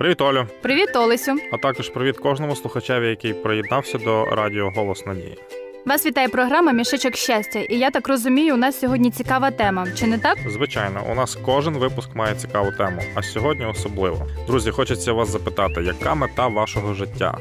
[0.00, 0.46] Привіт, Олю.
[0.62, 1.36] Привіт, Олесю.
[1.52, 5.38] А також привіт кожному слухачеві, який приєднався до радіо Голос Надії.
[5.86, 9.86] Вас вітає програма Мішечок щастя, і я так розумію, у нас сьогодні цікава тема.
[9.98, 10.38] Чи не так?
[10.46, 14.26] Звичайно, у нас кожен випуск має цікаву тему, а сьогодні особливо.
[14.46, 17.38] Друзі, хочеться вас запитати, яка мета вашого життя?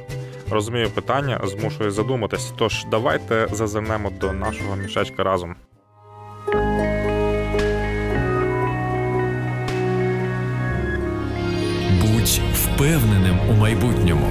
[0.52, 2.54] Розумію, питання змушує задуматись.
[2.58, 5.56] Тож давайте зазирнемо до нашого мішечка разом.
[12.80, 14.28] Впевненим у майбутньому.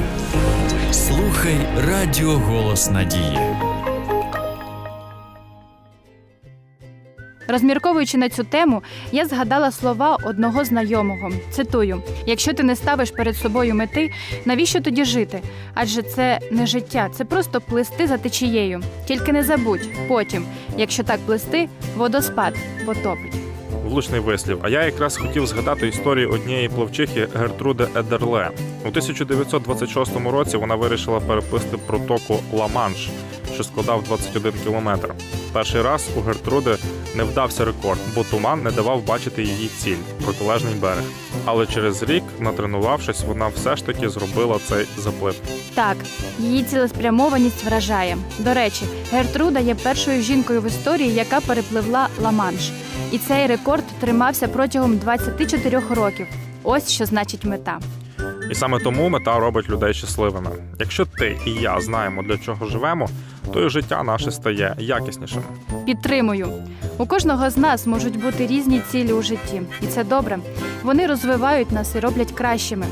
[0.92, 1.56] Слухай
[1.86, 3.38] Радіо Голос Надії.
[7.48, 11.30] Розмірковуючи на цю тему, я згадала слова одного знайомого.
[11.50, 14.10] Цитую: якщо ти не ставиш перед собою мети,
[14.44, 15.42] навіщо тоді жити?
[15.74, 18.82] Адже це не життя, це просто плисти за течією.
[19.06, 20.44] Тільки не забудь, потім,
[20.76, 22.54] якщо так плисти, водоспад
[22.86, 23.47] потопить.
[23.88, 24.58] Влучний вислів.
[24.62, 28.50] А я якраз хотів згадати історію однієї плавчихи Гертруди Едерле.
[28.84, 33.08] У 1926 році вона вирішила переплисти протоку Ла-Манш,
[33.54, 35.14] що складав 21 кілометр.
[35.52, 36.76] Перший раз у Гертруди
[37.14, 41.04] не вдався рекорд, бо туман не давав бачити її ціль протилежний берег.
[41.44, 45.34] Але через рік, натренувавшись, вона все ж таки зробила цей заплив.
[45.74, 45.96] Так,
[46.38, 48.16] її цілеспрямованість вражає.
[48.38, 52.70] До речі, Гертруда є першою жінкою в історії, яка перепливла Ла-Манш.
[53.12, 56.26] І цей рекорд тримався протягом 24 років.
[56.62, 57.78] Ось що значить мета.
[58.50, 60.50] І саме тому мета робить людей щасливими.
[60.78, 63.08] Якщо ти і я знаємо, для чого живемо,
[63.52, 65.42] то і життя наше стає якіснішим.
[65.86, 66.48] Підтримую.
[66.98, 70.38] У кожного з нас можуть бути різні цілі у житті, і це добре.
[70.82, 72.86] Вони розвивають нас і роблять кращими.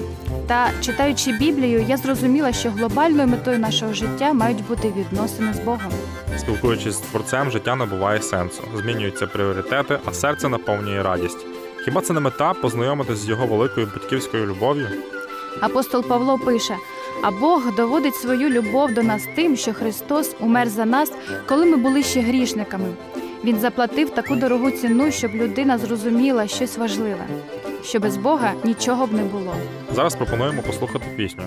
[0.46, 5.92] Та читаючи Біблію, я зрозуміла, що глобальною метою нашого життя мають бути відносини з Богом.
[6.36, 11.46] Спілкуючись з творцем, життя набуває сенсу, змінюються пріоритети, а серце наповнює радість.
[11.84, 14.88] Хіба це не мета познайомитись з його великою батьківською любов'ю?
[15.60, 16.76] Апостол Павло пише:
[17.22, 21.12] а Бог доводить свою любов до нас тим, що Христос умер за нас,
[21.48, 22.88] коли ми були ще грішниками.
[23.44, 27.26] Він заплатив таку дорогу ціну, щоб людина зрозуміла щось важливе,
[27.84, 29.54] що без Бога нічого б не було.
[29.94, 31.42] Зараз пропонуємо послухати пісню.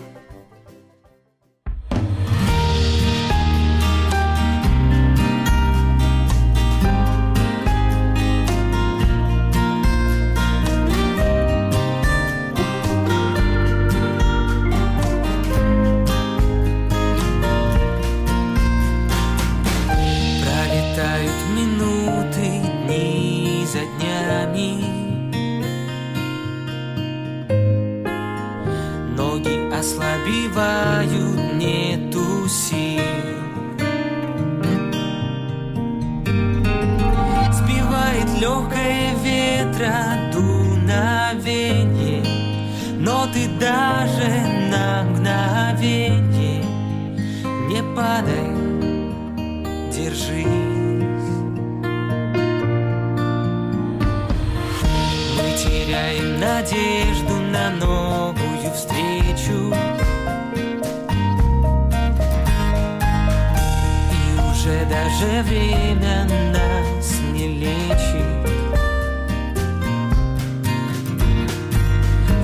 [30.29, 33.01] Ослабевают, нету сил
[37.51, 42.23] Сбивает легкое ветра дуновенье
[42.97, 44.29] Но ты даже
[44.69, 46.63] на мгновенье
[47.67, 48.49] не падай
[49.91, 50.47] держись.
[55.35, 59.88] Мы теряем надежду на новую встречу.
[65.19, 68.49] Даже время нас не лечит.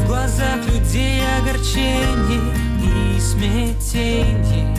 [0.02, 4.76] В глазах людей огорчение и смятение.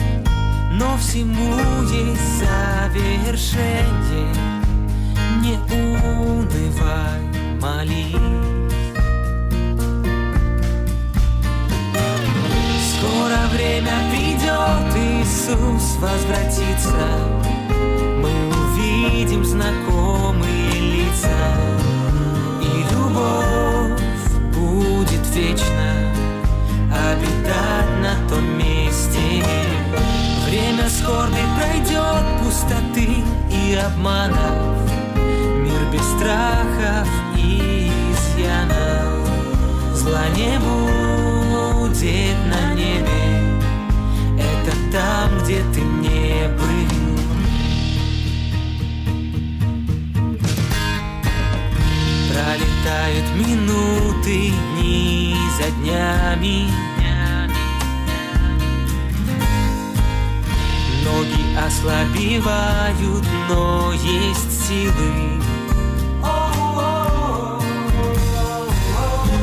[0.71, 4.31] Но всему есть завершение
[5.41, 7.21] Не унывай,
[7.59, 8.13] молись
[12.91, 17.56] Скоро время придет, Иисус возвратится
[19.07, 21.29] увидим знакомые лица.
[22.61, 24.01] И любовь
[24.53, 26.13] будет вечно
[26.91, 29.43] Обитать на том месте.
[30.45, 34.91] Время скорби пройдет пустоты и обманов.
[35.15, 39.29] Мир без страхов и изъянов.
[39.93, 43.61] Зла не будет на небе.
[44.39, 47.06] Это там, где ты не был
[52.87, 56.69] Пролетают минуты, дни за днями
[61.03, 65.41] Ноги ослабевают, но есть силы.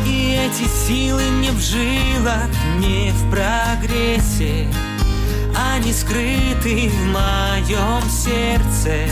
[0.06, 2.48] И эти силы не в жилах,
[2.78, 4.68] не в прогрессе,
[5.54, 9.06] Они скрыты в моем сердце.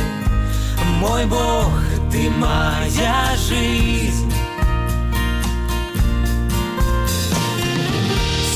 [1.00, 1.70] Мой Бог,
[2.12, 4.30] ты моя жизнь.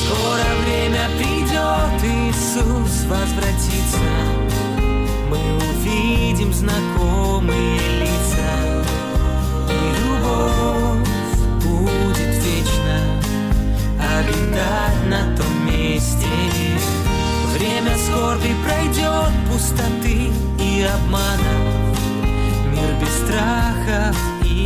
[0.05, 3.99] Скоро время придет, Иисус возвратится,
[5.31, 5.39] мы
[5.71, 7.26] увидим знакомых.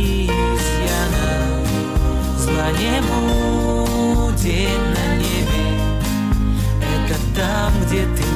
[0.00, 1.68] и изъянов
[2.38, 5.66] Зла не будет на небе
[6.82, 8.29] Это там, где ты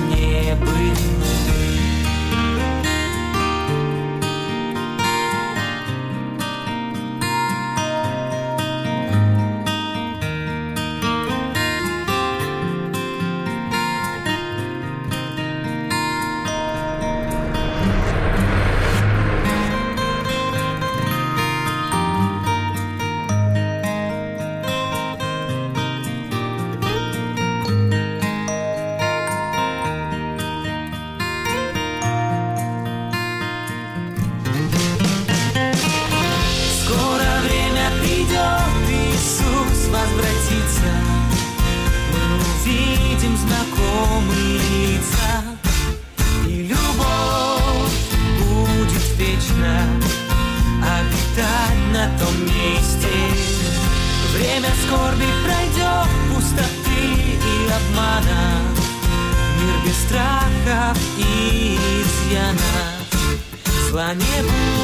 [63.96, 64.75] 不管你也不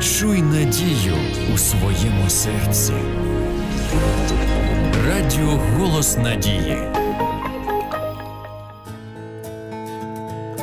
[0.00, 1.14] Відчуй надію
[1.54, 2.92] у своєму серці.
[5.06, 6.78] Радіо Голос Надії.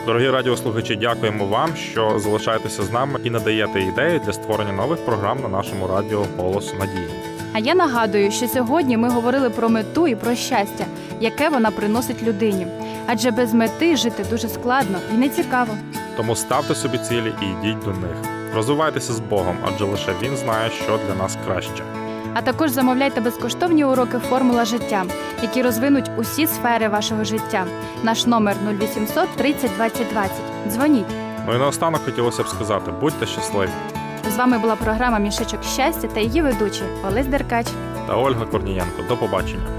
[0.05, 5.37] Дорогі радіослухачі, дякуємо вам, що залишаєтеся з нами і надаєте ідеї для створення нових програм
[5.41, 7.09] на нашому радіо Голос Надії.
[7.53, 10.85] А я нагадую, що сьогодні ми говорили про мету і про щастя,
[11.19, 12.67] яке вона приносить людині.
[13.07, 15.73] Адже без мети жити дуже складно і нецікаво.
[16.17, 18.36] Тому ставте собі цілі і йдіть до них.
[18.57, 21.83] Розвивайтеся з Богом, адже лише Він знає, що для нас краще.
[22.33, 25.05] А також замовляйте безкоштовні уроки Формула життя,
[25.41, 27.65] які розвинуть усі сфери вашого життя.
[28.03, 30.31] Наш номер 0800 30 20 20.
[30.67, 31.05] Дзвоніть.
[31.47, 33.69] Ну і наостанок хотілося б сказати: будьте щасливі!
[34.33, 37.67] З вами була програма Мішечок щастя та її ведучі Олесь Деркач.
[38.07, 39.01] Та Ольга Корнієнко.
[39.09, 39.76] До побачення.